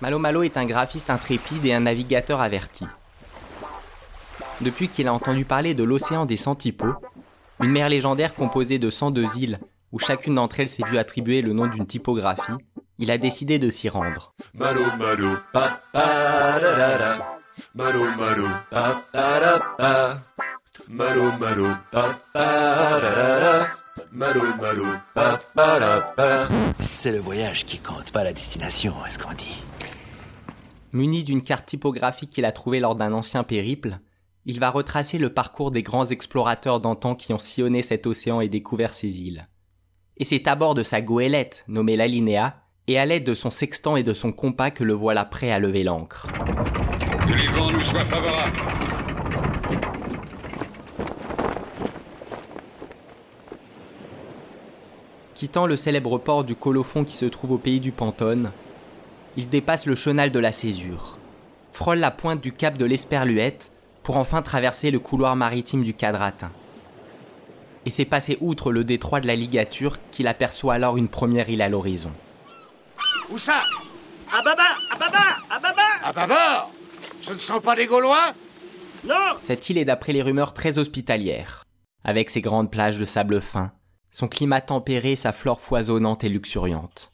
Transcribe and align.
Malo 0.00 0.18
Malo 0.18 0.42
est 0.44 0.56
un 0.56 0.64
graphiste 0.64 1.10
intrépide 1.10 1.66
et 1.66 1.72
un 1.72 1.80
navigateur 1.80 2.40
averti. 2.40 2.86
Depuis 4.60 4.88
qu'il 4.88 5.08
a 5.08 5.12
entendu 5.12 5.44
parler 5.44 5.74
de 5.74 5.82
l'océan 5.82 6.24
des 6.24 6.36
Centipodes, 6.36 6.94
une 7.60 7.70
mer 7.70 7.88
légendaire 7.88 8.34
composée 8.34 8.78
de 8.78 8.90
102 8.90 9.38
îles 9.38 9.58
où 9.90 9.98
chacune 9.98 10.36
d'entre 10.36 10.60
elles 10.60 10.68
s'est 10.68 10.84
vue 10.86 10.98
attribuer 10.98 11.42
le 11.42 11.52
nom 11.52 11.66
d'une 11.66 11.86
typographie, 11.86 12.52
il 12.98 13.10
a 13.10 13.18
décidé 13.18 13.58
de 13.58 13.70
s'y 13.70 13.88
rendre. 13.88 14.34
Malo 14.54 14.82
malo 14.98 15.36
pa 15.52 15.80
pa 15.92 16.60
da 16.60 16.74
da 16.76 16.98
da. 16.98 17.38
Malo 17.74 18.04
malo 18.16 18.48
pa 18.70 19.04
pa. 19.12 20.22
Malo 20.88 21.32
malo 21.38 21.76
pa. 21.90 22.18
Malo 24.12 24.42
malo 24.60 24.86
pa 25.14 25.40
pa 25.54 25.78
da 25.80 26.00
pa. 26.16 26.48
C'est 26.80 27.12
le 27.12 27.18
voyage 27.18 27.64
qui 27.64 27.78
compte, 27.78 28.10
pas 28.12 28.24
la 28.24 28.32
destination, 28.32 28.94
est-ce 29.06 29.18
qu'on 29.18 29.32
dit? 29.32 29.56
Muni 30.92 31.22
d'une 31.22 31.42
carte 31.42 31.66
typographique 31.66 32.30
qu'il 32.30 32.46
a 32.46 32.52
trouvée 32.52 32.80
lors 32.80 32.94
d'un 32.94 33.12
ancien 33.12 33.44
périple, 33.44 33.98
il 34.46 34.58
va 34.58 34.70
retracer 34.70 35.18
le 35.18 35.32
parcours 35.32 35.70
des 35.70 35.82
grands 35.82 36.06
explorateurs 36.06 36.80
d'antan 36.80 37.14
qui 37.14 37.34
ont 37.34 37.38
sillonné 37.38 37.82
cet 37.82 38.06
océan 38.06 38.40
et 38.40 38.48
découvert 38.48 38.94
ces 38.94 39.22
îles. 39.22 39.46
Et 40.16 40.24
c'est 40.24 40.48
à 40.48 40.54
bord 40.54 40.72
de 40.72 40.82
sa 40.82 41.02
goélette, 41.02 41.64
nommée 41.68 41.96
l'Alinéa, 41.96 42.62
et 42.86 42.98
à 42.98 43.04
l'aide 43.04 43.24
de 43.24 43.34
son 43.34 43.50
sextant 43.50 43.96
et 43.96 44.02
de 44.02 44.14
son 44.14 44.32
compas 44.32 44.70
que 44.70 44.82
le 44.82 44.94
voilà 44.94 45.26
prêt 45.26 45.50
à 45.50 45.58
lever 45.58 45.84
l'ancre. 45.84 46.26
Que 46.32 47.34
les 47.34 47.48
vents 47.48 47.70
nous 47.70 47.84
soient 47.84 48.06
favorables. 48.06 48.58
Quittant 55.34 55.66
le 55.66 55.76
célèbre 55.76 56.16
port 56.18 56.44
du 56.44 56.56
Colophon 56.56 57.04
qui 57.04 57.14
se 57.14 57.26
trouve 57.26 57.52
au 57.52 57.58
pays 57.58 57.78
du 57.78 57.92
Pantone, 57.92 58.50
il 59.38 59.48
dépasse 59.48 59.86
le 59.86 59.94
chenal 59.94 60.32
de 60.32 60.40
la 60.40 60.50
Césure, 60.50 61.16
frôle 61.72 61.98
la 61.98 62.10
pointe 62.10 62.40
du 62.40 62.52
cap 62.52 62.76
de 62.76 62.84
l'Esperluette 62.84 63.70
pour 64.02 64.16
enfin 64.16 64.42
traverser 64.42 64.90
le 64.90 64.98
couloir 64.98 65.36
maritime 65.36 65.84
du 65.84 65.94
Quadratin. 65.94 66.50
Et 67.86 67.90
c'est 67.90 68.04
passé 68.04 68.36
outre 68.40 68.72
le 68.72 68.82
détroit 68.82 69.20
de 69.20 69.28
la 69.28 69.36
ligature 69.36 69.98
qu'il 70.10 70.26
aperçoit 70.26 70.74
alors 70.74 70.96
une 70.96 71.06
première 71.06 71.48
île 71.48 71.62
à 71.62 71.68
l'horizon. 71.68 72.10
Où 73.30 73.38
ça? 73.38 73.62
À 74.36 74.42
baba! 74.42 74.74
À 74.90 74.98
baba! 74.98 75.36
À 75.48 75.60
baba! 75.60 75.82
À 76.02 76.12
bâbord 76.12 76.72
Ce 77.22 77.32
ne 77.32 77.38
sont 77.38 77.60
pas 77.60 77.76
des 77.76 77.86
Gaulois! 77.86 78.34
Non! 79.04 79.36
Cette 79.40 79.70
île 79.70 79.78
est 79.78 79.84
d'après 79.84 80.12
les 80.12 80.22
rumeurs 80.22 80.52
très 80.52 80.78
hospitalière, 80.78 81.62
avec 82.02 82.30
ses 82.30 82.40
grandes 82.40 82.72
plages 82.72 82.98
de 82.98 83.04
sable 83.04 83.40
fin, 83.40 83.70
son 84.10 84.26
climat 84.26 84.62
tempéré, 84.62 85.14
sa 85.14 85.30
flore 85.30 85.60
foisonnante 85.60 86.24
et 86.24 86.28
luxuriante. 86.28 87.12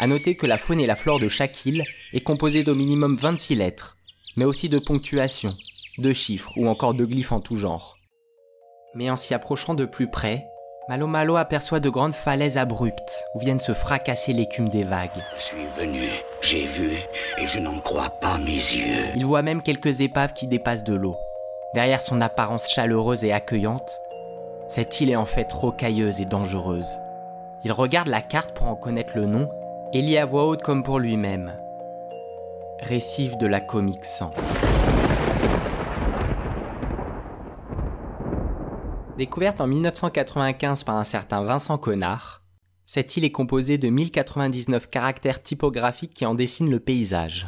À 0.00 0.08
noter 0.08 0.34
que 0.34 0.46
la 0.46 0.58
faune 0.58 0.80
et 0.80 0.86
la 0.86 0.96
flore 0.96 1.20
de 1.20 1.28
chaque 1.28 1.66
île 1.66 1.84
est 2.12 2.20
composée 2.20 2.64
d'au 2.64 2.74
minimum 2.74 3.16
26 3.16 3.54
lettres, 3.54 3.96
mais 4.36 4.44
aussi 4.44 4.68
de 4.68 4.80
ponctuations, 4.80 5.54
de 5.98 6.12
chiffres 6.12 6.52
ou 6.56 6.66
encore 6.66 6.94
de 6.94 7.04
glyphes 7.04 7.30
en 7.30 7.38
tout 7.38 7.54
genre. 7.54 7.96
Mais 8.96 9.08
en 9.08 9.14
s'y 9.14 9.34
approchant 9.34 9.74
de 9.74 9.84
plus 9.84 10.10
près, 10.10 10.46
Malo 10.88 11.06
Malo 11.06 11.36
aperçoit 11.36 11.78
de 11.78 11.88
grandes 11.88 12.12
falaises 12.12 12.58
abruptes 12.58 13.24
où 13.34 13.38
viennent 13.38 13.60
se 13.60 13.72
fracasser 13.72 14.32
l'écume 14.32 14.68
des 14.68 14.82
vagues. 14.82 15.24
Je 15.36 15.42
suis 15.42 15.66
venu, 15.78 16.08
j'ai 16.40 16.66
vu, 16.66 16.90
et 17.38 17.46
je 17.46 17.60
n'en 17.60 17.78
crois 17.78 18.10
pas 18.10 18.38
mes 18.38 18.50
yeux. 18.50 19.06
Il 19.14 19.24
voit 19.24 19.42
même 19.42 19.62
quelques 19.62 20.00
épaves 20.00 20.32
qui 20.32 20.48
dépassent 20.48 20.84
de 20.84 20.94
l'eau. 20.94 21.16
Derrière 21.72 22.00
son 22.00 22.20
apparence 22.20 22.68
chaleureuse 22.68 23.22
et 23.22 23.32
accueillante, 23.32 24.00
cette 24.68 25.00
île 25.00 25.10
est 25.10 25.16
en 25.16 25.24
fait 25.24 25.50
rocailleuse 25.52 26.20
et 26.20 26.26
dangereuse. 26.26 26.98
Il 27.64 27.70
regarde 27.70 28.08
la 28.08 28.20
carte 28.20 28.56
pour 28.56 28.66
en 28.66 28.74
connaître 28.74 29.12
le 29.14 29.26
nom 29.26 29.48
et 29.96 30.18
à 30.18 30.26
voix 30.26 30.48
haute 30.48 30.62
comme 30.62 30.82
pour 30.82 30.98
lui-même. 30.98 31.56
Récif 32.80 33.38
de 33.38 33.46
la 33.46 33.60
Comique 33.60 34.04
100. 34.04 34.34
Découverte 39.16 39.60
en 39.60 39.68
1995 39.68 40.82
par 40.82 40.96
un 40.96 41.04
certain 41.04 41.42
Vincent 41.42 41.78
Connard, 41.78 42.42
cette 42.84 43.16
île 43.16 43.24
est 43.24 43.30
composée 43.30 43.78
de 43.78 43.88
1099 43.88 44.90
caractères 44.90 45.40
typographiques 45.40 46.14
qui 46.14 46.26
en 46.26 46.34
dessinent 46.34 46.70
le 46.70 46.80
paysage. 46.80 47.46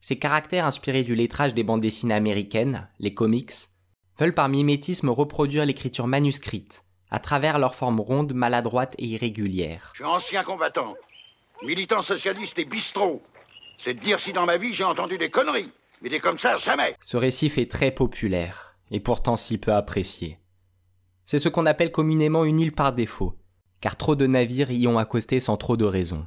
Ces 0.00 0.20
caractères 0.20 0.64
inspirés 0.64 1.02
du 1.02 1.16
lettrage 1.16 1.54
des 1.54 1.64
bandes 1.64 1.80
dessinées 1.80 2.14
américaines, 2.14 2.88
les 3.00 3.14
comics, 3.14 3.52
veulent 4.16 4.32
par 4.32 4.48
mimétisme 4.48 5.08
reproduire 5.08 5.66
l'écriture 5.66 6.06
manuscrite, 6.06 6.84
à 7.10 7.18
travers 7.18 7.58
leur 7.58 7.74
forme 7.74 8.00
ronde, 8.00 8.32
maladroite 8.32 8.94
et 8.98 9.06
irrégulière. 9.06 9.90
Je 9.94 9.98
suis 9.98 10.04
ancien 10.04 10.44
combattant, 10.44 10.94
militant 11.62 12.02
socialiste 12.02 12.58
et 12.58 12.64
bistrot. 12.64 13.22
C'est 13.78 13.94
de 13.94 14.00
dire 14.00 14.20
si 14.20 14.32
dans 14.32 14.46
ma 14.46 14.56
vie 14.56 14.72
j'ai 14.72 14.84
entendu 14.84 15.18
des 15.18 15.30
conneries. 15.30 15.72
Mais 16.02 16.10
des 16.10 16.20
comme 16.20 16.38
ça, 16.38 16.56
jamais 16.56 16.94
Ce 17.00 17.16
récif 17.16 17.58
est 17.58 17.70
très 17.70 17.90
populaire, 17.90 18.76
et 18.90 19.00
pourtant 19.00 19.36
si 19.36 19.58
peu 19.58 19.72
apprécié. 19.72 20.38
C'est 21.24 21.38
ce 21.38 21.48
qu'on 21.48 21.66
appelle 21.66 21.90
communément 21.90 22.44
une 22.44 22.60
île 22.60 22.72
par 22.72 22.92
défaut, 22.92 23.34
car 23.80 23.96
trop 23.96 24.14
de 24.14 24.26
navires 24.26 24.70
y 24.70 24.86
ont 24.86 24.98
accosté 24.98 25.40
sans 25.40 25.56
trop 25.56 25.76
de 25.76 25.84
raison. 25.84 26.26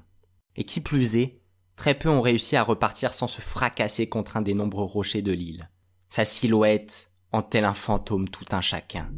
Et 0.55 0.63
qui 0.63 0.81
plus 0.81 1.15
est, 1.15 1.39
très 1.75 1.93
peu 1.93 2.09
ont 2.09 2.21
réussi 2.21 2.55
à 2.55 2.63
repartir 2.63 3.13
sans 3.13 3.27
se 3.27 3.41
fracasser 3.41 4.09
contre 4.09 4.37
un 4.37 4.41
des 4.41 4.53
nombreux 4.53 4.83
rochers 4.83 5.21
de 5.21 5.31
l'île. 5.31 5.69
Sa 6.09 6.25
silhouette, 6.25 7.11
en 7.31 7.41
tel 7.41 7.63
un 7.63 7.73
fantôme 7.73 8.27
tout 8.27 8.45
un 8.51 8.61
chacun. 8.61 9.09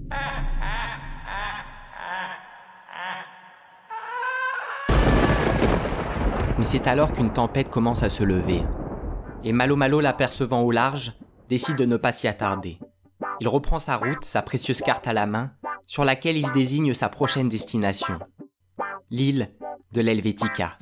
Mais 6.62 6.68
c'est 6.68 6.86
alors 6.86 7.12
qu'une 7.12 7.34
tempête 7.34 7.72
commence 7.72 8.04
à 8.04 8.10
se 8.10 8.24
lever. 8.24 8.62
Et 9.44 9.52
Malo 9.52 9.76
Malo 9.76 10.00
l'apercevant 10.00 10.62
au 10.62 10.70
large, 10.70 11.12
décide 11.50 11.76
de 11.76 11.86
ne 11.86 11.98
pas 11.98 12.12
s'y 12.12 12.28
attarder. 12.28 12.78
Il 13.40 13.48
reprend 13.48 13.80
sa 13.80 13.98
route, 13.98 14.24
sa 14.24 14.44
précieuse 14.44 14.82
carte 14.82 15.08
à 15.08 15.14
la 15.14 15.26
main, 15.26 15.54
sur 15.88 16.06
laquelle 16.06 16.38
il 16.38 16.52
désigne 16.52 16.94
sa 16.94 17.10
prochaine 17.10 17.50
destination. 17.50 18.20
L'île 19.10 19.50
de 19.92 20.02
l'Helvetica. 20.02 20.78